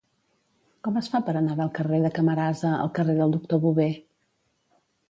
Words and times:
Com 0.87 0.95
es 1.01 1.09
fa 1.15 1.21
per 1.27 1.35
anar 1.41 1.59
del 1.61 1.71
carrer 1.81 2.01
de 2.07 2.13
Camarasa 2.17 2.73
al 2.79 2.93
carrer 2.99 3.21
del 3.21 3.39
Doctor 3.39 3.65
Bové? 3.69 3.89